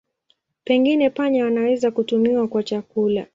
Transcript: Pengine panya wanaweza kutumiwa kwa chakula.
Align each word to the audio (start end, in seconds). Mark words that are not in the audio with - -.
Pengine 0.63 1.09
panya 1.09 1.43
wanaweza 1.45 1.91
kutumiwa 1.91 2.47
kwa 2.47 2.63
chakula. 2.63 3.25